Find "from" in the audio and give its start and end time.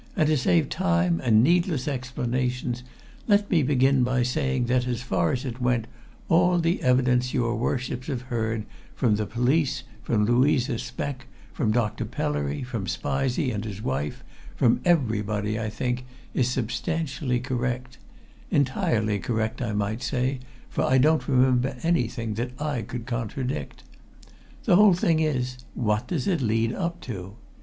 8.95-9.17, 10.01-10.25, 11.53-11.71, 12.63-12.87, 14.55-14.81